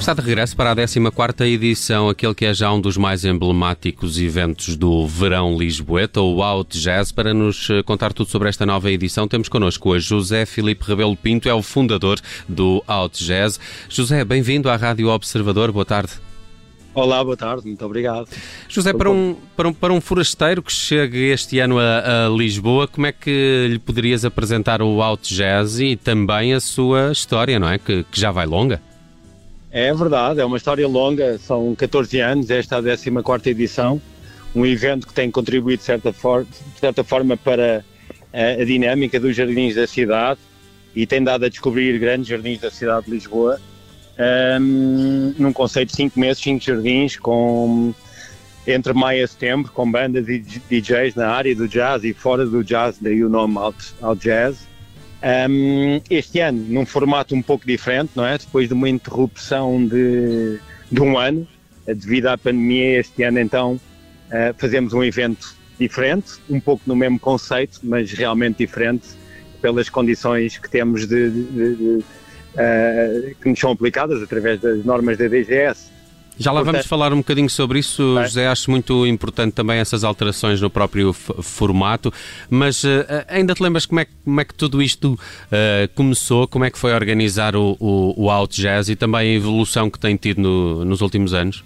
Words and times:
Está 0.00 0.14
de 0.14 0.22
regresso 0.22 0.56
para 0.56 0.72
a 0.72 0.74
14ª 0.74 1.46
edição, 1.46 2.08
aquele 2.08 2.34
que 2.34 2.46
é 2.46 2.54
já 2.54 2.72
um 2.72 2.80
dos 2.80 2.96
mais 2.96 3.22
emblemáticos 3.26 4.18
eventos 4.18 4.74
do 4.74 5.06
verão 5.06 5.58
lisboeta, 5.58 6.22
o 6.22 6.42
Out 6.42 6.80
Jazz. 6.80 7.12
Para 7.12 7.34
nos 7.34 7.68
eh, 7.68 7.82
contar 7.82 8.14
tudo 8.14 8.30
sobre 8.30 8.48
esta 8.48 8.64
nova 8.64 8.90
edição, 8.90 9.28
temos 9.28 9.46
connosco 9.46 9.90
hoje 9.90 10.08
José 10.08 10.46
Filipe 10.46 10.86
Rebelo 10.86 11.14
Pinto, 11.14 11.50
é 11.50 11.54
o 11.54 11.60
fundador 11.62 12.18
do 12.48 12.82
Out 12.86 13.22
Jazz. 13.22 13.60
José, 13.90 14.24
bem-vindo 14.24 14.70
à 14.70 14.76
Rádio 14.76 15.06
Observador, 15.08 15.70
boa 15.70 15.84
tarde. 15.84 16.12
Olá, 16.94 17.22
boa 17.22 17.36
tarde, 17.36 17.66
muito 17.66 17.84
obrigado. 17.84 18.26
José, 18.70 18.94
para 18.94 19.10
um, 19.10 19.36
para 19.54 19.68
um, 19.68 19.72
para 19.74 19.92
um 19.92 20.00
forasteiro 20.00 20.62
que 20.62 20.72
chega 20.72 21.18
este 21.18 21.58
ano 21.58 21.78
a, 21.78 22.26
a, 22.26 22.28
Lisboa, 22.30 22.88
como 22.88 23.06
é 23.06 23.12
que 23.12 23.68
lhe 23.70 23.78
poderias 23.78 24.24
apresentar 24.24 24.80
o 24.80 25.02
Out 25.02 25.32
Jazz 25.32 25.78
e 25.78 25.94
também 25.94 26.54
a 26.54 26.58
sua 26.58 27.12
história, 27.12 27.60
não 27.60 27.68
é? 27.68 27.78
Que, 27.78 28.02
que 28.10 28.18
já 28.18 28.30
vai 28.32 28.46
longa? 28.46 28.80
É 29.72 29.94
verdade, 29.94 30.40
é 30.40 30.44
uma 30.44 30.56
história 30.56 30.86
longa, 30.88 31.38
são 31.38 31.74
14 31.76 32.18
anos, 32.20 32.50
esta 32.50 32.76
é 32.76 32.92
a 32.92 33.22
14 33.22 33.50
edição, 33.50 34.02
um 34.52 34.66
evento 34.66 35.06
que 35.06 35.14
tem 35.14 35.30
contribuído 35.30 35.78
de 35.78 35.84
certa, 35.84 36.12
for 36.12 36.44
de 36.44 36.80
certa 36.80 37.04
forma 37.04 37.36
para 37.36 37.84
a, 38.32 38.62
a, 38.62 38.64
dinâmica 38.64 39.20
dos 39.20 39.36
jardins 39.36 39.76
da 39.76 39.86
cidade 39.86 40.40
e 40.94 41.06
tem 41.06 41.22
dado 41.22 41.44
a 41.44 41.48
descobrir 41.48 41.96
grandes 42.00 42.26
jardins 42.26 42.60
da 42.60 42.68
cidade 42.68 43.06
de 43.06 43.12
Lisboa, 43.12 43.60
um, 44.60 45.34
num 45.38 45.52
conceito 45.52 45.90
de 45.90 45.96
5 45.96 46.18
meses, 46.18 46.42
5 46.42 46.64
jardins, 46.64 47.16
com 47.16 47.94
entre 48.66 48.92
maio 48.92 49.24
e 49.24 49.28
setembro, 49.28 49.70
com 49.72 49.90
bandas 49.90 50.28
e 50.28 50.40
DJs 50.40 51.14
na 51.14 51.28
área 51.28 51.54
do 51.54 51.68
jazz 51.68 52.02
e 52.02 52.12
fora 52.12 52.44
do 52.44 52.62
jazz, 52.64 52.98
daí 53.00 53.24
o 53.24 53.28
nome 53.28 53.56
Out, 53.56 53.94
Out 54.02 54.20
Jazz. 54.20 54.69
Um, 55.22 56.00
este 56.08 56.40
ano, 56.40 56.64
num 56.68 56.86
formato 56.86 57.34
um 57.34 57.42
pouco 57.42 57.66
diferente, 57.66 58.12
não 58.16 58.24
é? 58.24 58.38
Depois 58.38 58.68
de 58.68 58.74
uma 58.74 58.88
interrupção 58.88 59.86
de, 59.86 60.58
de 60.90 61.00
um 61.00 61.18
ano, 61.18 61.46
eh, 61.86 61.94
devido 61.94 62.26
à 62.26 62.38
pandemia, 62.38 63.00
este 63.00 63.22
ano 63.22 63.38
então 63.38 63.74
uh, 63.74 64.54
fazemos 64.56 64.94
um 64.94 65.04
evento 65.04 65.54
diferente, 65.78 66.32
um 66.48 66.58
pouco 66.58 66.82
no 66.86 66.96
mesmo 66.96 67.18
conceito, 67.18 67.80
mas 67.82 68.12
realmente 68.12 68.58
diferente 68.58 69.08
pelas 69.60 69.90
condições 69.90 70.56
que 70.56 70.70
temos 70.70 71.06
de, 71.06 71.30
de, 71.30 71.76
de, 71.76 71.84
uh, 71.84 73.34
que 73.42 73.48
nos 73.50 73.58
são 73.58 73.72
aplicadas 73.72 74.22
através 74.22 74.58
das 74.58 74.82
normas 74.86 75.18
da 75.18 75.28
DGS 75.28 75.90
já 76.40 76.52
lá 76.52 76.62
vamos 76.62 76.86
falar 76.86 77.12
um 77.12 77.18
bocadinho 77.18 77.50
sobre 77.50 77.80
isso, 77.80 78.18
é. 78.18 78.24
José. 78.24 78.46
Acho 78.46 78.70
muito 78.70 79.06
importante 79.06 79.52
também 79.52 79.78
essas 79.78 80.04
alterações 80.04 80.58
no 80.58 80.70
próprio 80.70 81.12
formato. 81.12 82.10
Mas 82.48 82.82
uh, 82.82 83.04
ainda 83.28 83.54
te 83.54 83.62
lembras 83.62 83.84
como 83.84 84.00
é, 84.00 84.06
como 84.24 84.40
é 84.40 84.44
que 84.46 84.54
tudo 84.54 84.82
isto 84.82 85.12
uh, 85.12 85.94
começou? 85.94 86.48
Como 86.48 86.64
é 86.64 86.70
que 86.70 86.78
foi 86.78 86.94
organizar 86.94 87.54
o, 87.54 87.76
o, 87.78 88.24
o 88.24 88.30
Out 88.30 88.58
Jazz 88.58 88.88
e 88.88 88.96
também 88.96 89.20
a 89.20 89.34
evolução 89.34 89.90
que 89.90 89.98
tem 89.98 90.16
tido 90.16 90.40
no, 90.40 90.82
nos 90.84 91.02
últimos 91.02 91.34
anos? 91.34 91.62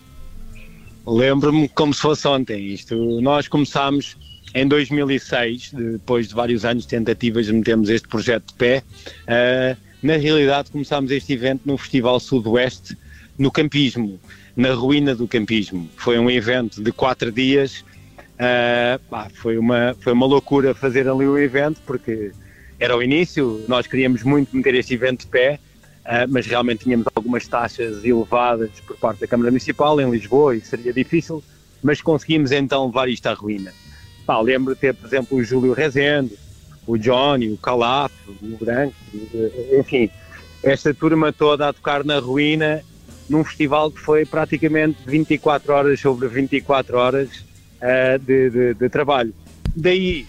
Lembro-me 1.06 1.68
como 1.68 1.94
se 1.94 2.00
fosse 2.00 2.26
ontem. 2.26 2.72
Isto, 2.72 3.20
nós 3.20 3.46
começámos 3.46 4.16
em 4.54 4.66
2006, 4.66 5.72
depois 5.72 6.28
de 6.28 6.34
vários 6.34 6.64
anos 6.64 6.82
de 6.82 6.88
tentativas 6.88 7.46
de 7.46 7.52
metermos 7.52 7.88
este 7.88 8.08
projeto 8.08 8.48
de 8.48 8.54
pé. 8.54 8.82
Uh, 9.22 9.76
na 10.02 10.16
realidade, 10.16 10.70
começámos 10.70 11.10
este 11.10 11.32
evento 11.32 11.62
no 11.64 11.78
Festival 11.78 12.20
Sudoeste, 12.20 12.96
no 13.38 13.50
Campismo 13.50 14.20
na 14.56 14.72
ruína 14.72 15.14
do 15.14 15.26
campismo. 15.26 15.88
Foi 15.96 16.18
um 16.18 16.30
evento 16.30 16.82
de 16.82 16.92
quatro 16.92 17.32
dias. 17.32 17.84
Uh, 18.34 18.98
pá, 19.10 19.28
foi, 19.34 19.58
uma, 19.58 19.96
foi 20.00 20.12
uma 20.12 20.26
loucura 20.26 20.74
fazer 20.74 21.08
ali 21.08 21.26
o 21.26 21.38
evento, 21.38 21.80
porque 21.86 22.32
era 22.78 22.96
o 22.96 23.02
início, 23.02 23.64
nós 23.68 23.86
queríamos 23.86 24.22
muito 24.22 24.56
meter 24.56 24.74
este 24.74 24.94
evento 24.94 25.20
de 25.20 25.26
pé, 25.26 25.58
uh, 26.00 26.28
mas 26.28 26.46
realmente 26.46 26.84
tínhamos 26.84 27.06
algumas 27.14 27.46
taxas 27.46 28.04
elevadas 28.04 28.70
por 28.86 28.96
parte 28.96 29.20
da 29.20 29.26
Câmara 29.26 29.50
Municipal 29.50 30.00
em 30.00 30.10
Lisboa 30.10 30.56
e 30.56 30.60
seria 30.60 30.92
difícil, 30.92 31.42
mas 31.82 32.00
conseguimos 32.00 32.50
então 32.50 32.86
levar 32.86 33.08
isto 33.08 33.26
à 33.26 33.34
ruína. 33.34 33.72
Pá, 34.26 34.40
lembro 34.40 34.74
de 34.74 34.80
ter, 34.80 34.94
por 34.94 35.06
exemplo, 35.06 35.38
o 35.38 35.44
Júlio 35.44 35.72
Rezende, 35.72 36.36
o 36.86 36.96
Johnny, 36.96 37.50
o 37.50 37.56
Calaf, 37.56 38.12
o 38.42 38.64
Branco, 38.64 38.94
enfim, 39.78 40.10
esta 40.62 40.92
turma 40.92 41.32
toda 41.32 41.68
a 41.68 41.72
tocar 41.72 42.04
na 42.04 42.18
ruína 42.18 42.82
num 43.28 43.44
festival 43.44 43.90
que 43.90 44.00
foi 44.00 44.24
praticamente 44.24 44.98
24 45.06 45.72
horas 45.72 46.00
sobre 46.00 46.28
24 46.28 46.96
horas 46.96 47.28
uh, 47.80 48.18
de, 48.18 48.50
de, 48.50 48.74
de, 48.74 48.88
trabalho. 48.88 49.34
Daí 49.74 50.26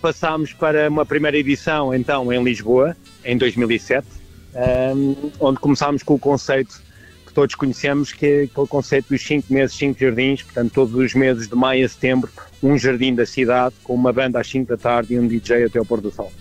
passámos 0.00 0.52
para 0.52 0.88
uma 0.88 1.06
primeira 1.06 1.36
edição, 1.36 1.94
então, 1.94 2.32
em 2.32 2.42
Lisboa, 2.42 2.96
em 3.24 3.38
2007, 3.38 4.06
um, 4.54 5.12
eh, 5.12 5.30
onde 5.38 5.60
começámos 5.60 6.02
com 6.02 6.14
o 6.14 6.18
conceito 6.18 6.82
que 7.24 7.32
todos 7.32 7.54
conhecemos, 7.54 8.12
que 8.12 8.26
é 8.26 8.42
aquele 8.42 8.66
conceito 8.66 9.08
dos 9.08 9.22
5 9.24 9.52
meses, 9.52 9.76
5 9.76 9.98
jardins, 9.98 10.42
portanto, 10.42 10.72
todos 10.72 10.94
os 10.94 11.14
meses 11.14 11.48
de 11.48 11.54
maio 11.54 11.86
a 11.86 11.88
setembro, 11.88 12.30
um 12.60 12.76
jardim 12.76 13.14
da 13.14 13.24
cidade, 13.24 13.76
com 13.84 13.94
uma 13.94 14.12
banda 14.12 14.40
às 14.40 14.50
5 14.50 14.68
da 14.68 14.76
tarde 14.76 15.14
e 15.14 15.20
um 15.20 15.26
DJ 15.28 15.64
até 15.64 15.78
ao 15.78 15.86
pôr 15.86 16.00
do 16.00 16.10
sol. 16.10 16.32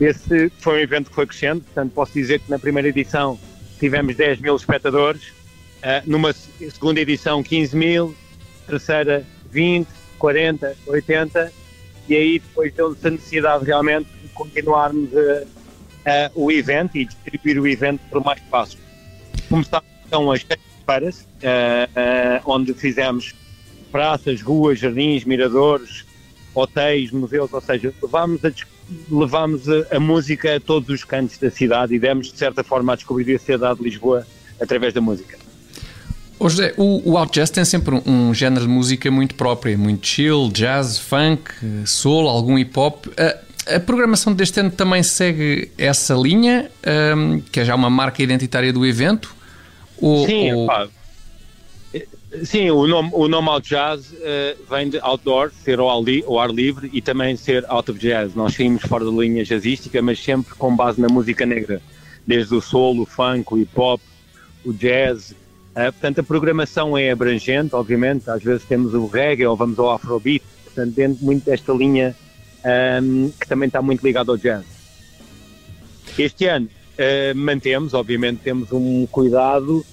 Esse 0.00 0.50
foi 0.58 0.78
um 0.78 0.80
evento 0.80 1.10
que 1.10 1.14
foi 1.14 1.26
crescendo, 1.26 1.60
portanto, 1.60 1.92
posso 1.92 2.12
dizer 2.12 2.40
que 2.40 2.50
na 2.50 2.58
primeira 2.58 2.88
edição 2.88 3.38
tivemos 3.78 4.16
10 4.16 4.40
mil 4.40 4.56
espectadores, 4.56 5.28
uh, 5.28 6.02
numa 6.04 6.32
segunda 6.32 7.00
edição 7.00 7.42
15 7.42 7.76
mil, 7.76 8.16
terceira 8.66 9.24
20, 9.50 9.88
40, 10.18 10.76
80, 10.86 11.52
e 12.08 12.16
aí 12.16 12.38
depois 12.38 12.72
deu-se 12.72 13.06
a 13.06 13.10
necessidade 13.10 13.64
realmente 13.64 14.08
de 14.22 14.28
continuarmos 14.28 15.10
uh, 15.12 15.46
o 16.34 16.50
evento 16.52 16.96
e 16.96 17.04
distribuir 17.04 17.60
o 17.60 17.66
evento 17.66 18.00
por 18.10 18.24
mais 18.24 18.40
espaços. 18.40 18.78
Começámos 19.48 19.88
então 20.06 20.30
as 20.30 20.46
feiras, 20.86 21.26
onde 22.44 22.72
fizemos 22.74 23.34
praças, 23.90 24.40
ruas, 24.40 24.78
jardins, 24.78 25.24
miradores, 25.24 26.05
hotéis, 26.60 27.10
museus, 27.10 27.52
ou 27.52 27.60
seja, 27.60 27.92
levámos 28.02 28.44
a, 28.44 28.52
levámos 29.10 29.68
a, 29.68 29.96
a, 29.96 30.00
música 30.00 30.56
a 30.56 30.60
todos 30.60 30.88
os 30.88 31.04
cantos 31.04 31.38
da 31.38 31.50
cidade 31.50 31.94
e 31.94 31.98
demos, 31.98 32.32
de 32.32 32.38
certa 32.38 32.64
forma, 32.64 32.92
a 32.92 32.96
descobrir 32.96 33.34
a 33.34 33.38
cidade 33.38 33.78
de 33.78 33.84
Lisboa 33.84 34.26
através 34.60 34.94
da 34.94 35.00
música. 35.00 35.38
Oh 36.38 36.48
José, 36.48 36.74
o, 36.76 37.12
o 37.12 37.16
out 37.16 37.32
jazz 37.32 37.50
tem 37.50 37.64
sempre 37.64 37.94
um, 37.94 38.28
um, 38.28 38.34
género 38.34 38.66
de 38.66 38.68
música 38.70 39.10
muito 39.10 39.34
próprio, 39.34 39.78
muito 39.78 40.06
chill, 40.06 40.50
jazz, 40.52 40.98
funk, 40.98 41.50
soul, 41.86 42.28
algum 42.28 42.58
hip 42.58 42.78
hop. 42.78 43.06
A, 43.16 43.76
a 43.76 43.80
programação 43.80 44.32
deste 44.34 44.60
ano 44.60 44.70
também 44.70 45.02
segue 45.02 45.70
essa 45.78 46.14
linha, 46.14 46.70
um, 47.16 47.40
que 47.40 47.60
é 47.60 47.64
já 47.64 47.74
uma 47.74 47.88
marca 47.88 48.22
identitária 48.22 48.72
do 48.72 48.84
evento? 48.84 49.34
Ou, 49.98 50.26
Sim, 50.26 50.52
ou... 50.52 50.68
Sim, 52.44 52.70
o 52.70 52.86
nome, 52.86 53.10
o 53.12 53.28
nome 53.28 53.48
Out 53.48 53.68
Jazz 53.68 54.12
uh, 54.12 54.16
vem 54.68 54.90
de 54.90 54.98
outdoor, 55.00 55.50
ser 55.64 55.78
ao 55.78 55.88
ao 55.88 56.38
ar, 56.38 56.50
livre 56.50 56.90
e 56.92 57.00
também 57.00 57.36
ser 57.36 57.64
out 57.68 57.90
of 57.90 57.98
jazz. 57.98 58.34
Nós 58.34 58.54
saímos 58.54 58.82
fora 58.82 59.04
da 59.04 59.10
linha 59.10 59.44
jazzística, 59.44 60.02
mas 60.02 60.22
sempre 60.22 60.54
com 60.54 60.74
base 60.74 61.00
na 61.00 61.08
música 61.08 61.46
negra, 61.46 61.80
desde 62.26 62.54
o 62.54 62.60
soul, 62.60 63.00
o 63.00 63.06
funk, 63.06 63.54
o 63.54 63.58
hip 63.58 63.70
hop, 63.76 64.00
o 64.64 64.72
jazz. 64.72 65.30
Uh, 65.30 65.92
portanto, 65.92 66.18
a 66.18 66.22
programação 66.22 66.98
é 66.98 67.10
abrangente, 67.10 67.74
obviamente. 67.74 68.28
Às 68.28 68.42
vezes 68.42 68.64
temos 68.64 68.92
o 68.92 69.06
reggae 69.06 69.46
ou 69.46 69.56
vamos 69.56 69.78
ao 69.78 69.92
afrobeat, 69.92 70.42
portanto, 70.64 70.94
dentro 70.94 71.24
muito 71.24 71.44
desta 71.44 71.72
linha 71.72 72.14
um, 73.02 73.30
que 73.30 73.46
também 73.46 73.68
está 73.68 73.80
muito 73.80 74.04
ligada 74.04 74.32
ao 74.32 74.36
jazz. 74.36 74.64
Este 76.18 76.46
ano 76.46 76.66
uh, 76.66 77.36
mantemos, 77.36 77.94
obviamente, 77.94 78.40
temos 78.42 78.72
um 78.72 79.06
cuidado 79.06 79.84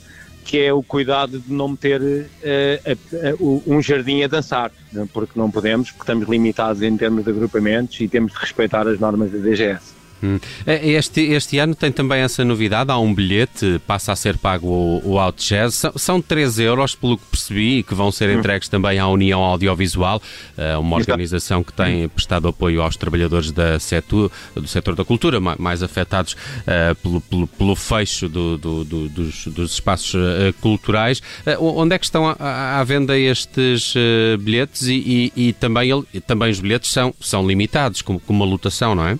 que 0.43 0.59
é 0.59 0.73
o 0.73 0.83
cuidado 0.83 1.39
de 1.39 1.51
não 1.51 1.69
meter 1.69 2.01
uh, 2.01 3.63
um 3.65 3.81
jardim 3.81 4.23
a 4.23 4.27
dançar, 4.27 4.71
né? 4.91 5.07
porque 5.13 5.37
não 5.39 5.49
podemos, 5.49 5.89
porque 5.89 6.03
estamos 6.03 6.27
limitados 6.27 6.81
em 6.81 6.95
termos 6.97 7.23
de 7.23 7.29
agrupamentos 7.31 7.99
e 7.99 8.07
temos 8.07 8.33
de 8.33 8.39
respeitar 8.39 8.87
as 8.87 8.99
normas 8.99 9.31
da 9.31 9.37
DGS. 9.37 9.92
Hum. 10.23 10.39
É, 10.65 10.87
este, 10.91 11.21
este 11.21 11.57
ano 11.59 11.75
tem 11.75 11.91
também 11.91 12.21
essa 12.21 12.45
novidade, 12.45 12.89
há 12.89 12.97
um 12.97 13.13
bilhete, 13.13 13.81
passa 13.85 14.13
a 14.13 14.15
ser 14.15 14.37
pago 14.37 14.67
o, 14.67 15.01
o 15.03 15.19
Out 15.19 15.45
Jazz, 15.45 15.75
são, 15.75 15.91
são 15.97 16.21
3 16.21 16.59
euros, 16.59 16.95
pelo 16.95 17.17
que 17.17 17.25
percebi, 17.25 17.83
que 17.83 17.93
vão 17.93 18.11
ser 18.11 18.29
hum. 18.29 18.39
entregues 18.39 18.69
também 18.69 18.99
à 18.99 19.07
União 19.07 19.41
Audiovisual, 19.41 20.21
eh, 20.57 20.77
uma 20.77 20.95
organização 20.95 21.63
que 21.63 21.73
tem 21.73 22.07
prestado 22.07 22.47
apoio 22.47 22.81
aos 22.81 22.95
trabalhadores 22.95 23.51
da 23.51 23.79
setor, 23.79 24.31
do 24.55 24.67
setor 24.67 24.95
da 24.95 25.03
cultura, 25.03 25.39
mais 25.39 25.83
afetados 25.83 26.33
uh, 26.33 26.95
pelo, 26.95 27.21
pelo, 27.21 27.47
pelo, 27.47 27.75
fecho 27.75 28.29
do, 28.29 28.57
do, 28.57 28.83
do, 28.83 29.09
dos, 29.09 29.47
dos, 29.47 29.73
espaços 29.73 30.13
uh, 30.13 30.53
culturais. 30.61 31.21
Uh, 31.45 31.63
onde 31.77 31.95
é 31.95 31.99
que 31.99 32.05
estão 32.05 32.35
à, 32.39 32.83
venda 32.83 33.17
estes 33.17 33.93
bilhetes 34.39 34.83
e, 34.83 35.31
e, 35.35 35.47
e 35.47 35.53
também, 35.53 35.89
também 36.25 36.51
os 36.51 36.59
bilhetes 36.59 36.91
são, 36.91 37.13
são 37.19 37.45
limitados, 37.45 38.01
com, 38.01 38.19
com 38.19 38.33
uma 38.33 38.45
lotação, 38.45 38.95
não 38.95 39.07
é? 39.07 39.17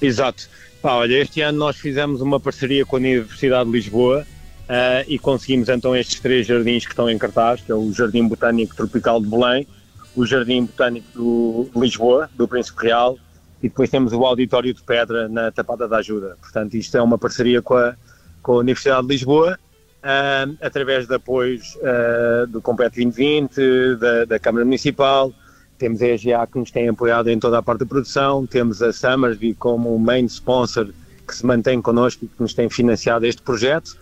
Exato. 0.00 0.48
Pá, 0.80 0.94
olha, 0.94 1.20
este 1.20 1.40
ano 1.40 1.58
nós 1.58 1.76
fizemos 1.76 2.20
uma 2.20 2.38
parceria 2.38 2.86
com 2.86 2.96
a 2.96 2.98
Universidade 2.98 3.68
de 3.68 3.72
Lisboa 3.76 4.24
uh, 4.68 5.04
e 5.08 5.18
conseguimos 5.18 5.68
então 5.68 5.96
estes 5.96 6.20
três 6.20 6.46
jardins 6.46 6.84
que 6.84 6.92
estão 6.92 7.10
em 7.10 7.18
cartaz, 7.18 7.60
que 7.60 7.72
é 7.72 7.74
o 7.74 7.92
Jardim 7.92 8.28
Botânico 8.28 8.76
Tropical 8.76 9.20
de 9.20 9.28
Belém, 9.28 9.66
o 10.14 10.24
Jardim 10.24 10.66
Botânico 10.66 11.68
de 11.74 11.80
Lisboa, 11.80 12.30
do 12.36 12.46
Príncipe 12.46 12.84
Real, 12.84 13.18
e 13.62 13.68
depois 13.68 13.90
temos 13.90 14.12
o 14.12 14.24
Auditório 14.24 14.72
de 14.72 14.82
Pedra 14.82 15.28
na 15.28 15.50
Tapada 15.50 15.88
da 15.88 15.98
Ajuda. 15.98 16.36
Portanto, 16.40 16.74
isto 16.74 16.96
é 16.96 17.02
uma 17.02 17.18
parceria 17.18 17.60
com 17.60 17.74
a, 17.74 17.96
com 18.40 18.52
a 18.52 18.56
Universidade 18.58 19.02
de 19.02 19.12
Lisboa 19.12 19.58
uh, 19.98 20.56
através 20.60 21.06
de 21.06 21.14
apoios 21.14 21.76
uh, 21.76 22.46
do 22.46 22.62
Compete 22.62 22.96
2020, 22.96 23.96
da, 23.96 24.24
da, 24.24 24.38
Câmara 24.38 24.64
Municipal. 24.64 25.32
Temos 25.78 26.02
a 26.02 26.08
EGA 26.08 26.46
que 26.46 26.58
nos 26.58 26.70
tem 26.70 26.88
apoiado 26.88 27.28
em 27.28 27.38
toda 27.38 27.58
a 27.58 27.62
parte 27.62 27.80
da 27.80 27.86
produção, 27.86 28.46
temos 28.46 28.82
a 28.82 28.92
Summersby 28.92 29.54
como 29.54 29.96
main 29.98 30.26
sponsor 30.26 30.88
que 31.26 31.36
se 31.36 31.46
mantém 31.46 31.80
connosco 31.80 32.24
e 32.24 32.28
que 32.28 32.40
nos 32.40 32.54
tem 32.54 32.68
financiado 32.68 33.26
este 33.26 33.42
projeto. 33.42 33.96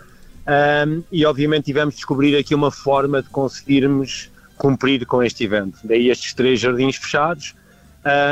Um, 0.47 1.03
e 1.11 1.27
obviamente 1.27 1.65
tivemos 1.65 1.95
de 1.95 1.99
descobrir 1.99 2.37
aqui 2.37 2.55
uma 2.55 2.71
forma 2.71 3.21
de 3.21 3.29
conseguirmos 3.29 4.31
cumprir 4.57 5.05
com 5.05 5.23
este 5.23 5.45
evento. 5.45 5.79
Daí 5.85 6.09
estes 6.09 6.33
três 6.33 6.61
jardins 6.61 6.97
fechados. 6.97 7.55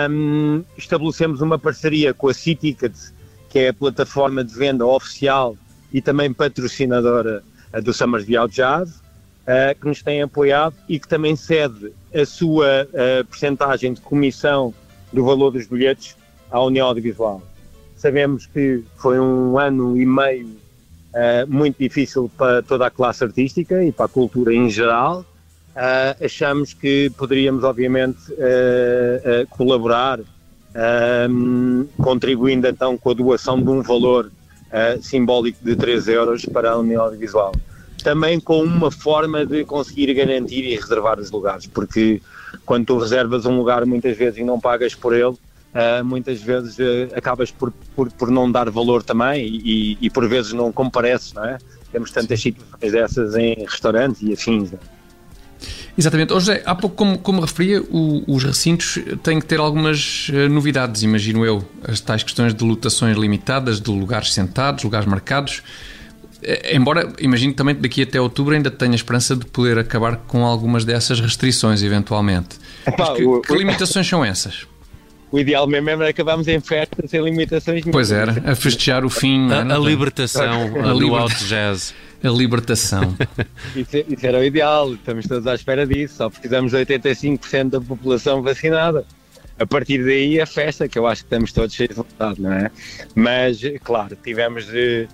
Um, 0.09 0.63
estabelecemos 0.79 1.41
uma 1.41 1.59
parceria 1.59 2.15
com 2.15 2.29
a 2.29 2.35
Citicket, 2.35 2.95
que 3.51 3.59
é 3.59 3.69
a 3.69 3.75
plataforma 3.75 4.45
de 4.45 4.55
venda 4.55 4.87
oficial 4.87 5.57
e 5.93 6.01
também 6.01 6.33
patrocinadora 6.33 7.43
do 7.83 7.93
Summers 7.93 8.25
Out 8.37 8.55
Jazz, 8.55 9.03
uh, 9.47 9.79
que 9.79 9.87
nos 9.87 10.03
tem 10.03 10.23
apoiado 10.23 10.75
e 10.89 10.99
que 10.99 11.09
também 11.09 11.37
cede 11.37 11.93
a 12.15 12.25
sua 12.25 12.87
uh, 12.89 13.25
percentagem 13.27 13.93
de 13.93 14.01
comissão 14.01 14.75
do 15.13 15.25
valor 15.25 15.51
dos 15.51 15.67
bilhetes 15.67 16.17
à 16.51 16.61
União 16.61 16.89
Audiovisual. 16.89 17.43
Sabemos 17.97 18.47
que 18.47 18.83
foi 18.97 19.19
um 19.19 19.59
ano 19.59 19.97
e 19.97 20.05
meio 20.05 20.65
uh, 21.15 21.47
muito 21.49 21.79
difícil 21.79 22.31
para 22.37 22.63
toda 22.63 22.87
a 22.87 22.91
classe 22.91 23.25
artística 23.25 23.83
e 23.83 23.93
para 23.93 24.07
a 24.07 24.09
cultura 24.09 24.53
em 24.53 24.69
geral. 24.69 25.25
Uh, 25.75 26.25
achamos 26.25 26.75
que 26.75 27.11
poderíamos, 27.17 27.65
obviamente, 27.65 28.33
uh, 28.33 29.47
colaborar, 29.51 30.21
um, 31.31 31.87
contribuindo 31.97 32.67
então 32.67 32.99
com 32.99 33.11
a 33.11 33.15
doação 33.15 33.63
de 33.63 33.71
um 33.71 33.81
valor 33.81 34.31
simbólico 35.01 35.65
de 35.65 35.77
3 35.77 36.09
euros 36.09 36.45
para 36.47 36.73
a 36.73 36.77
União 36.77 37.01
Audiovisual. 37.05 37.53
Também 38.05 38.39
com 38.39 38.63
uma 38.63 38.91
forma 38.91 39.45
de 39.45 39.65
conseguir 39.65 40.15
garantir 40.15 40.63
e 40.65 40.77
reservar 40.77 41.19
os 41.19 41.31
lugares, 41.31 41.67
porque 41.67 42.23
quando 42.65 42.87
tu 42.87 42.99
reservas 42.99 43.47
um 43.47 43.57
lugar 43.57 43.85
muitas 43.85 44.17
vezes 44.17 44.39
e 44.39 44.45
não 44.45 44.61
pagas 44.61 44.95
por 44.95 45.13
ele, 45.13 45.25
uh, 45.25 46.05
muitas 46.05 46.41
vezes 46.41 46.79
uh, 46.79 47.17
acabas 47.17 47.51
por, 47.51 47.73
por, 47.97 48.13
por, 48.13 48.31
não 48.31 48.53
dar 48.53 48.71
valor 48.71 49.03
também 49.03 49.45
e, 49.45 49.99
e, 50.01 50.11
por 50.11 50.29
vezes 50.29 50.53
não 50.53 50.71
compareces, 50.71 51.33
não 51.33 51.45
é? 51.45 51.59
Temos 51.91 52.11
tantas 52.11 52.41
situações 52.41 52.93
dessas 52.93 53.35
em 53.35 53.65
restaurantes 53.65 54.23
e 54.23 54.33
afins. 54.33 54.71
Não 54.71 54.79
é? 54.79 54.95
Exatamente. 55.97 56.33
Hoje, 56.33 56.47
José, 56.47 56.63
há 56.67 56.75
pouco, 56.75 56.97
como, 56.97 57.19
como 57.19 57.41
referia, 57.41 57.81
o, 57.83 58.25
os 58.27 58.43
recintos 58.43 58.99
têm 59.23 59.39
que 59.39 59.47
ter 59.47 59.61
algumas 59.61 60.29
uh, 60.29 60.49
novidades, 60.49 61.03
imagino 61.03 61.45
eu. 61.45 61.65
As 61.83 62.01
tais 62.01 62.23
questões 62.23 62.55
de 62.55 62.65
lotações 62.65 63.17
limitadas, 63.17 63.81
de 63.81 63.91
lugares 63.91 64.33
sentados, 64.33 64.83
lugares 64.85 65.07
marcados. 65.07 65.63
Embora, 66.73 67.13
imagino 67.19 67.55
também 67.55 67.75
daqui 67.75 68.03
até 68.03 68.21
outubro 68.21 68.55
ainda 68.55 68.71
tenha 68.71 68.95
esperança 68.95 69.35
de 69.35 69.47
poder 69.47 69.79
acabar 69.79 70.17
com 70.17 70.45
algumas 70.45 70.85
dessas 70.85 71.21
restrições, 71.21 71.83
eventualmente. 71.83 72.59
Epá, 72.87 73.15
que, 73.15 73.25
o, 73.25 73.41
que 73.41 73.55
limitações 73.55 74.07
são 74.07 74.25
essas? 74.25 74.67
o 75.35 75.39
ideal 75.41 75.67
mesmo 75.67 75.91
era 75.91 76.09
acabarmos 76.09 76.47
em 76.47 76.61
festas 76.61 77.11
sem 77.11 77.21
limitações 77.21 77.83
Pois 77.91 78.13
era, 78.13 78.53
a 78.53 78.55
festejar 78.55 79.05
o 79.05 79.11
fim. 79.11 79.51
A, 79.51 79.63
a 79.75 79.79
libertação 79.81 80.71
a 80.79 80.93
do 80.93 81.13
alto 81.13 81.45
jazz. 81.45 81.93
A 82.23 82.29
libertação. 82.29 83.17
isso, 83.75 83.97
isso, 83.97 84.25
era 84.25 84.39
o 84.39 84.45
ideal, 84.45 84.95
estamos 84.95 85.27
todos 85.27 85.45
à 85.49 85.57
espera 85.57 85.85
disso, 85.85 86.19
só 86.19 86.31
precisamos 86.31 86.71
de 86.71 86.79
85% 86.79 87.71
da 87.71 87.81
população 87.81 88.43
vacinada. 88.43 89.05
A 89.59 89.67
partir 89.67 90.05
daí 90.05 90.41
a 90.41 90.47
festa, 90.47 90.89
que 90.89 90.97
eu 90.97 91.05
acho 91.05 91.23
que 91.23 91.27
estamos 91.27 91.53
todos 91.53 91.75
cheios 91.75 91.91
de 91.91 91.97
vontade, 91.97 92.41
não 92.41 92.53
é? 92.53 92.71
Mas, 93.17 93.61
claro, 93.83 94.17
tivemos 94.23 94.67
de, 94.67 95.09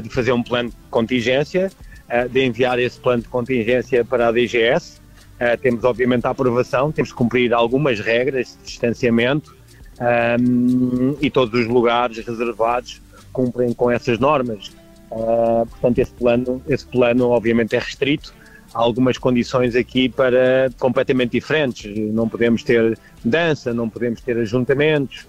de 0.00 0.08
fazer 0.08 0.32
um 0.32 0.42
plano 0.42 0.70
de 0.70 0.76
contingência, 0.90 1.70
eh, 2.08 2.28
de 2.28 2.44
enviar 2.44 2.78
esse 2.78 2.98
plano 2.98 3.22
de 3.22 3.28
contingência 3.28 4.04
para 4.04 4.28
a 4.28 4.32
DGS. 4.32 5.00
Eh, 5.38 5.56
temos, 5.56 5.84
obviamente, 5.84 6.26
a 6.26 6.30
aprovação, 6.30 6.92
temos 6.92 7.10
que 7.10 7.16
cumprir 7.16 7.52
algumas 7.54 8.00
regras 8.00 8.58
de 8.58 8.66
distanciamento, 8.66 9.54
um, 10.00 11.14
e 11.20 11.30
todos 11.30 11.60
os 11.60 11.66
lugares 11.66 12.24
reservados 12.24 13.00
cumprem 13.32 13.72
com 13.74 13.90
essas 13.90 14.18
normas. 14.18 14.72
Portanto, 15.08 15.98
esse 15.98 16.12
plano, 16.12 16.62
esse 16.68 16.86
plano 16.86 17.28
obviamente 17.30 17.76
é 17.76 17.78
restrito. 17.78 18.32
Há 18.72 18.78
algumas 18.78 19.18
condições 19.18 19.74
aqui 19.74 20.08
para 20.08 20.70
completamente 20.78 21.32
diferentes. 21.32 21.92
Não 22.12 22.28
podemos 22.28 22.62
ter 22.62 22.96
dança, 23.24 23.74
não 23.74 23.88
podemos 23.88 24.20
ter 24.20 24.38
ajuntamentos. 24.38 25.26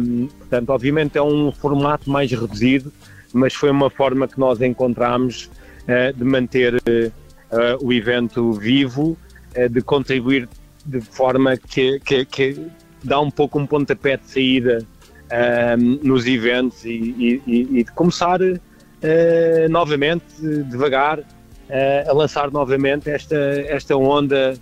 Um, 0.00 0.26
portanto, 0.26 0.70
obviamente 0.70 1.18
é 1.18 1.22
um 1.22 1.52
formato 1.52 2.10
mais 2.10 2.30
reduzido, 2.30 2.92
mas 3.34 3.52
foi 3.52 3.70
uma 3.70 3.90
forma 3.90 4.26
que 4.26 4.38
nós 4.38 4.60
encontramos 4.60 5.50
uh, 5.82 6.16
de 6.16 6.24
manter 6.24 6.74
uh, 6.74 7.84
o 7.84 7.92
evento 7.92 8.52
vivo, 8.52 9.18
de 9.70 9.80
contribuir 9.82 10.48
de 10.84 11.00
forma 11.00 11.56
que, 11.56 12.00
que, 12.00 12.24
que 12.24 12.66
dá 13.04 13.20
um 13.20 13.30
pouco 13.30 13.56
um 13.60 13.66
pontapé 13.66 14.16
de 14.16 14.26
saída 14.26 14.84
um, 15.78 16.00
nos 16.02 16.26
eventos 16.26 16.84
e, 16.84 17.40
e, 17.46 17.78
e 17.78 17.84
de 17.84 17.92
começar 17.92 18.40
novamente, 19.70 20.24
devagar, 20.68 21.20
a 22.08 22.12
lançar 22.12 22.50
novamente 22.50 23.08
esta, 23.08 23.36
esta 23.36 23.96
onda 23.96 24.54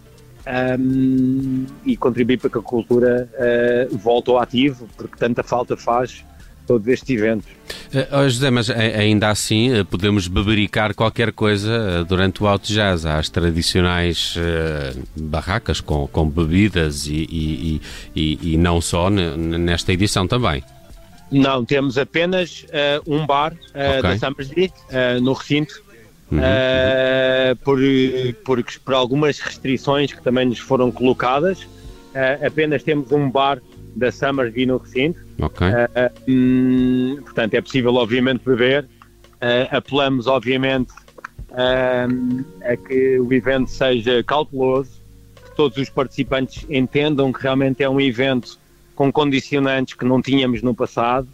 um, 0.47 1.67
e 1.85 1.97
contribuir 1.97 2.39
para 2.39 2.51
que 2.51 2.59
a 2.59 2.63
cultura 2.63 3.29
uh, 3.33 3.97
volte 3.97 4.31
ao 4.31 4.39
ativo, 4.39 4.89
porque 4.97 5.17
tanta 5.17 5.43
falta 5.43 5.77
faz 5.77 6.25
todos 6.67 6.87
estes 6.89 7.11
eventos. 7.11 7.51
Uh, 7.93 8.29
José, 8.29 8.51
mas 8.51 8.71
ainda 8.71 9.29
assim 9.29 9.73
uh, 9.73 9.85
podemos 9.85 10.29
bebericar 10.29 10.95
qualquer 10.95 11.33
coisa 11.33 12.01
uh, 12.01 12.05
durante 12.05 12.43
o 12.43 12.47
Auto 12.47 12.67
Jazz. 12.73 13.05
Há 13.05 13.19
as 13.19 13.29
tradicionais 13.29 14.37
barracas 15.17 15.81
com, 15.81 16.07
com 16.07 16.29
bebidas 16.29 17.07
e, 17.07 17.27
e, 17.31 17.81
e, 18.15 18.55
e 18.55 18.57
não 18.57 18.81
só 18.81 19.11
nesta 19.11 19.93
edição 19.93 20.27
também. 20.27 20.63
Não, 21.31 21.65
temos 21.65 21.97
apenas 21.97 22.67
um 23.07 23.25
bar 23.27 23.55
okay. 23.71 24.03
da 24.03 24.19
Summersby 24.19 24.73
no 25.23 25.33
recinto. 25.33 25.83
Uhum, 26.31 26.39
uhum. 26.39 27.57
Por, 27.63 27.79
por, 28.45 28.65
por 28.85 28.95
algumas 28.95 29.39
restrições 29.39 30.13
que 30.13 30.23
também 30.23 30.47
nos 30.47 30.59
foram 30.59 30.91
colocadas, 30.91 31.67
apenas 32.45 32.83
temos 32.83 33.11
um 33.13 33.31
bar 33.31 33.61
da 33.97 34.11
Summersby 34.11 34.67
no 34.67 34.79
recinto. 34.79 35.21
Ok. 35.41 35.67
Uh, 35.67 36.31
um, 36.31 37.17
portanto, 37.23 37.55
é 37.55 37.61
possível, 37.61 37.95
obviamente, 37.95 38.43
beber. 38.45 38.85
Uh, 38.85 39.77
apelamos, 39.77 40.27
obviamente, 40.27 40.93
uh, 41.51 42.45
a 42.65 42.77
que 42.77 43.19
o 43.19 43.33
evento 43.33 43.71
seja 43.71 44.23
cauteloso, 44.23 45.01
que 45.45 45.57
todos 45.57 45.77
os 45.79 45.91
participantes 45.91 46.65
entendam 46.71 47.33
que 47.33 47.43
realmente 47.43 47.83
é 47.83 47.89
um 47.89 48.01
evento 48.01 48.59
com 48.95 49.13
condicionantes 49.13 49.95
que 49.95 50.05
não 50.05 50.21
tínhamos 50.21 50.63
no 50.63 50.75
passado 50.75 51.29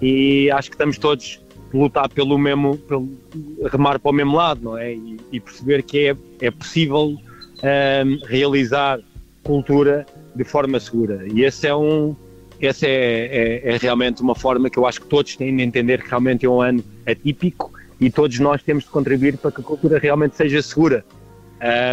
e 0.00 0.50
acho 0.50 0.70
que 0.70 0.74
estamos 0.74 0.96
todos 0.96 1.40
a 1.72 1.76
lutar 1.76 2.08
pelo 2.08 2.38
mesmo, 2.38 2.78
pelo, 2.78 3.08
remar 3.70 3.98
para 3.98 4.10
o 4.10 4.14
mesmo 4.14 4.36
lado, 4.36 4.62
não 4.62 4.78
é? 4.78 4.94
E, 4.94 5.20
e 5.32 5.40
perceber 5.40 5.82
que 5.82 6.08
é, 6.08 6.16
é 6.40 6.50
possível 6.50 7.16
um, 7.62 8.26
realizar 8.26 8.98
cultura 9.50 10.06
de 10.34 10.44
forma 10.44 10.78
segura. 10.78 11.26
E 11.34 11.42
esse 11.42 11.66
é 11.66 11.74
um, 11.74 12.14
essa 12.60 12.86
é, 12.86 12.92
é, 13.64 13.72
é, 13.74 13.76
realmente 13.76 14.22
uma 14.22 14.36
forma 14.36 14.70
que 14.70 14.78
eu 14.78 14.86
acho 14.86 15.00
que 15.00 15.08
todos 15.08 15.34
têm 15.34 15.56
de 15.56 15.62
entender 15.62 16.00
que 16.00 16.08
realmente 16.08 16.46
é 16.46 16.48
um 16.48 16.60
ano 16.60 16.84
atípico 17.04 17.72
e 18.00 18.08
todos 18.10 18.38
nós 18.38 18.62
temos 18.62 18.84
de 18.84 18.90
contribuir 18.90 19.36
para 19.38 19.50
que 19.50 19.60
a 19.60 19.64
cultura 19.64 19.98
realmente 19.98 20.36
seja 20.36 20.62
segura. 20.62 21.04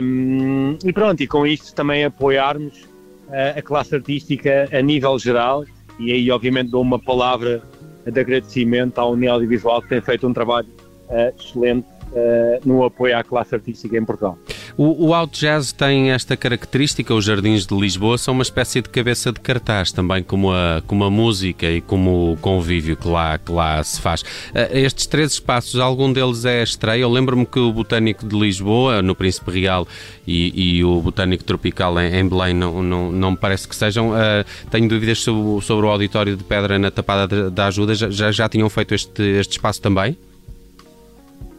Um, 0.02 0.78
e 0.86 0.94
pronto, 0.94 1.22
e 1.22 1.28
com 1.28 1.48
isto 1.48 1.74
também 1.74 2.06
apoiarmos 2.06 2.86
a, 3.30 3.60
a 3.60 3.62
classe 3.62 3.96
artística 3.96 4.70
a 4.72 4.82
nível 4.82 5.18
geral 5.18 5.66
e 6.00 6.12
aí 6.12 6.30
obviamente 6.30 6.70
dou 6.70 6.84
uma 6.84 7.00
palavra 7.00 7.64
de 8.06 8.20
agradecimento 8.20 9.00
à 9.00 9.06
União 9.06 9.34
Audiovisual 9.34 9.82
que 9.82 9.90
tem 9.90 10.00
feito 10.00 10.28
um 10.28 10.32
trabalho 10.32 10.68
uh, 11.10 11.34
excelente 11.38 11.88
uh, 12.12 12.62
no 12.64 12.86
apoio 12.86 13.18
à 13.18 13.24
classe 13.24 13.56
artística 13.56 13.98
em 13.98 14.06
Portugal. 14.06 14.38
O, 14.78 15.08
o 15.08 15.14
Out 15.16 15.40
Jazz 15.40 15.72
tem 15.72 16.12
esta 16.12 16.38
característica, 16.38 17.12
os 17.12 17.26
Jardins 17.26 17.66
de 17.66 17.76
Lisboa 17.76 18.16
são 18.16 18.36
uma 18.36 18.44
espécie 18.44 18.80
de 18.80 18.90
cabeça 18.90 19.34
de 19.34 19.40
cartaz, 19.40 19.92
também 19.92 20.22
como 20.22 20.52
a, 20.52 20.84
como 20.86 21.04
a 21.04 21.10
música 21.10 21.66
e 21.66 21.82
como 21.82 22.34
o 22.34 22.38
convívio 22.38 22.96
que 22.96 23.08
lá, 23.08 23.40
que 23.40 23.52
lá 23.52 23.84
se 23.84 24.00
faz. 24.00 24.24
Estes 24.72 25.08
três 25.08 25.32
espaços, 25.32 25.80
algum 25.80 26.14
deles 26.14 26.46
é 26.46 26.62
estreia? 26.62 27.02
Eu 27.02 27.10
lembro-me 27.10 27.44
que 27.44 27.58
o 27.58 27.74
Botânico 27.74 28.28
de 28.28 28.38
Lisboa, 28.38 29.02
no 29.02 29.16
Príncipe 29.16 29.50
Real, 29.50 29.88
e, 30.28 30.78
e 30.78 30.84
o 30.84 31.02
Botânico 31.02 31.44
Tropical 31.44 32.00
em, 32.00 32.16
em, 32.16 32.30
Belém 32.30 32.54
não, 32.54 32.84
não, 32.84 33.12
não 33.12 33.32
me 33.32 33.38
parece 33.38 33.68
que 33.68 33.76
sejam. 33.76 34.12
Uh, 34.12 34.46
tenho 34.70 34.88
dúvidas 34.88 35.18
sobre, 35.20 35.66
sobre, 35.66 35.88
o 35.88 35.90
Auditório 35.90 36.38
de 36.38 36.44
Pedra 36.44 36.78
na 36.78 36.92
Tapada 36.92 37.50
da 37.50 37.66
Ajuda. 37.66 37.96
Já, 37.96 38.12
já, 38.12 38.32
já 38.32 38.48
tinham 38.48 38.70
feito 38.70 38.94
este, 38.94 39.24
este 39.24 39.54
espaço 39.54 39.82
também? 39.82 40.16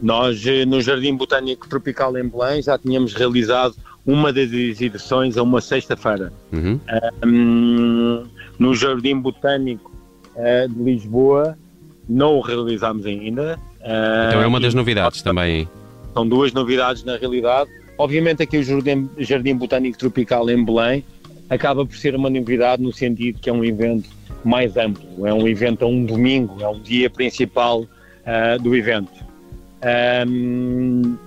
Nós, 0.01 0.45
eh, 0.45 0.65
no 0.65 0.81
Jardim 0.81 1.15
Botânico 1.15 1.67
Tropical 1.67 2.17
em 2.17 2.27
Belém, 2.27 2.61
já 2.61 2.77
tínhamos 2.77 3.13
realizado 3.13 3.75
uma 4.05 4.31
das 4.31 4.51
edições 4.51 5.37
a 5.37 5.43
uma 5.43 5.61
sexta-feira. 5.61 6.31
Uhum. 6.51 6.79
Um, 7.25 8.23
no 8.57 8.73
Jardim 8.73 9.19
Botânico 9.19 9.91
uh, 10.35 10.67
de 10.67 10.83
Lisboa, 10.83 11.57
não 12.07 12.37
o 12.37 12.41
realizámos 12.41 13.05
ainda. 13.05 13.59
Uh, 13.81 14.29
então 14.29 14.41
é 14.41 14.47
uma 14.47 14.59
das 14.59 14.73
novidades 14.73 15.21
também. 15.21 15.67
São 16.13 16.27
duas 16.27 16.53
novidades 16.53 17.03
na 17.03 17.17
realidade. 17.17 17.69
Obviamente 17.97 18.41
aqui 18.41 18.57
o 18.57 18.63
Jardim, 18.63 19.09
Jardim 19.17 19.55
Botânico 19.55 19.97
Tropical 19.97 20.49
em 20.49 20.63
Belém 20.63 21.03
acaba 21.49 21.85
por 21.85 21.95
ser 21.95 22.15
uma 22.15 22.29
novidade 22.29 22.81
no 22.81 22.93
sentido 22.93 23.39
que 23.39 23.49
é 23.49 23.53
um 23.53 23.63
evento 23.63 24.09
mais 24.43 24.77
amplo, 24.77 25.27
é 25.27 25.33
um 25.33 25.47
evento 25.47 25.83
a 25.83 25.87
um 25.87 26.05
domingo, 26.05 26.61
é 26.61 26.67
um 26.67 26.79
dia 26.79 27.09
principal 27.09 27.81
uh, 27.81 28.61
do 28.61 28.75
evento. 28.75 29.28
Um, 29.81 31.17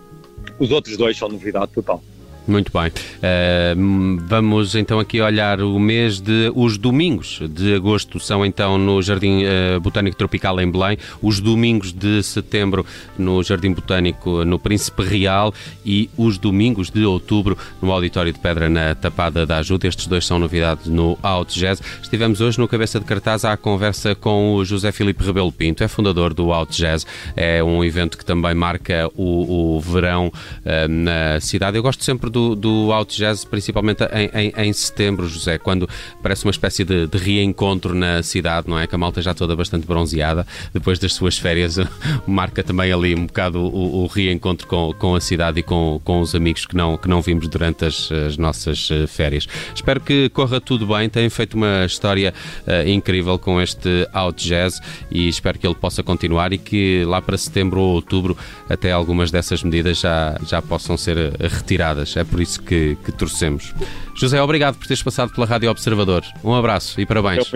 os 0.59 0.71
outros 0.71 0.97
dois 0.97 1.17
são 1.17 1.29
novidade 1.29 1.73
total. 1.73 2.03
Muito 2.47 2.73
bem. 2.73 2.89
Uh, 2.89 4.21
vamos 4.27 4.75
então 4.75 4.99
aqui 4.99 5.21
olhar 5.21 5.61
o 5.61 5.79
mês 5.79 6.21
de. 6.21 6.51
Os 6.57 6.77
domingos 6.77 7.41
de 7.49 7.75
agosto 7.75 8.19
são 8.19 8.45
então 8.45 8.77
no 8.77 9.01
Jardim 9.01 9.45
uh, 9.45 9.81
Botânico 9.81 10.17
Tropical 10.17 10.61
em 10.61 10.69
Belém, 10.69 10.99
os 11.23 11.39
domingos 11.39 11.93
de 11.93 12.21
setembro 12.23 12.85
no 13.17 13.43
Jardim 13.45 13.73
Botânico 13.73 14.45
no 14.45 14.59
Príncipe 14.59 15.05
Real 15.05 15.55
e 15.87 16.11
os 16.17 16.37
domingos 16.37 16.91
de 16.91 17.05
outubro 17.05 17.57
no 17.81 17.93
Auditório 17.93 18.33
de 18.33 18.41
Pedra 18.41 18.69
na 18.69 18.95
Tapada 18.97 19.47
da 19.47 19.59
Ajuda. 19.59 19.87
Estes 19.87 20.09
dois 20.09 20.27
são 20.27 20.39
novidades 20.39 20.87
no 20.87 21.17
Out 21.23 21.57
Jazz. 21.57 21.81
Estivemos 22.03 22.41
hoje 22.41 22.59
no 22.59 22.67
Cabeça 22.67 22.99
de 22.99 23.07
Cartaz 23.07 23.45
à 23.45 23.57
conversa 23.57 24.17
com 24.17 24.55
o 24.55 24.65
José 24.65 24.91
Filipe 24.91 25.23
Rebelo 25.23 25.53
Pinto, 25.53 25.85
é 25.85 25.89
fundador 25.89 26.35
do 26.35 26.53
Out 26.53 26.77
Jazz. 26.77 27.07
É 27.37 27.63
um 27.63 27.85
evento 27.85 28.19
que 28.19 28.25
também 28.25 28.55
marca 28.55 29.09
o, 29.15 29.77
o 29.77 29.81
verão 29.81 30.27
uh, 30.27 30.89
na 30.89 31.39
cidade. 31.41 31.77
Eu 31.77 31.83
gosto 31.85 32.03
sempre 32.03 32.32
do, 32.33 32.57
do 32.57 33.05
Jazz, 33.09 33.45
principalmente 33.45 34.03
em, 34.05 34.31
em, 34.35 34.53
em, 34.57 34.73
setembro, 34.73 35.29
José, 35.29 35.59
quando 35.59 35.89
parece 36.23 36.45
uma 36.45 36.51
espécie 36.51 36.85
de, 36.85 37.07
de, 37.07 37.19
reencontro 37.19 37.95
na 37.95 38.23
cidade, 38.23 38.69
não 38.69 38.79
é? 38.79 38.87
Que 38.87 38.95
a 38.95 38.99
malta 38.99 39.21
já 39.21 39.35
toda 39.35 39.55
bastante 39.55 39.87
bronzeada, 39.87 40.47
depois 40.73 40.99
das 40.99 41.13
suas 41.13 41.39
férias, 41.39 41.77
marca 42.27 42.63
também 42.63 42.91
ali 42.93 43.15
um 43.15 43.27
bocado 43.27 43.61
o, 43.61 44.03
o 44.03 44.07
reencontro 44.07 44.67
com, 44.67 44.93
com 44.99 45.15
a 45.15 45.21
cidade 45.21 45.61
e 45.61 45.63
com, 45.63 46.01
com 46.03 46.21
os 46.21 46.35
amigos 46.35 46.67
que 46.67 46.75
não, 46.75 46.97
que 46.97 47.09
não 47.09 47.21
vimos 47.21 47.47
durante 47.49 47.85
as, 47.85 48.11
as 48.11 48.37
nossas 48.37 48.89
eh, 48.91 49.07
férias. 49.07 49.47
Espero 49.75 50.01
que 50.01 50.29
corra 50.31 50.61
tudo 50.61 50.87
bem, 50.87 51.09
têm 51.09 51.29
feito 51.29 51.55
uma 51.55 51.85
história 51.85 52.33
uh, 52.67 52.89
incrível 52.89 53.39
com 53.39 53.61
este 53.61 54.09
Out 54.13 54.49
Jazz 54.49 54.81
e 55.11 55.29
espero 55.29 55.59
que 55.59 55.67
ele 55.67 55.75
possa 55.75 56.03
continuar 56.03 56.53
e 56.53 56.59
que 56.59 57.05
lá 57.05 57.21
para 57.21 57.37
setembro 57.37 57.81
ou 57.81 57.95
outubro 57.95 58.37
até 58.69 58.93
algumas 58.93 59.31
dessas 59.31 59.63
medidas 59.63 60.01
já, 60.01 60.39
já 60.47 60.63
possam 60.63 60.97
ser 60.97 61.19
eh, 61.19 61.33
retiradas. 61.41 62.17
É 62.23 62.25
por 62.25 62.41
isso 62.41 62.63
que, 62.63 62.97
que 63.05 63.11
torcemos. 63.11 63.75
José, 64.15 64.41
obrigado 64.41 64.77
por 64.77 64.87
teres 64.87 65.03
passado 65.03 65.33
pela 65.33 65.45
Rádio 65.45 65.69
Observador. 65.69 66.23
Um 66.45 66.55
abraço 66.55 67.01
e 67.01 67.05
parabéns. 67.05 67.53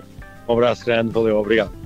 Um 0.48 0.52
abraço 0.52 0.84
grande, 0.84 1.12
valeu, 1.12 1.36
obrigado. 1.38 1.85